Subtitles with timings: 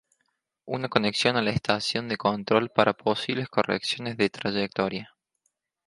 [0.65, 5.15] Una conexión a la estación de control para posibles correcciones de trayectoria.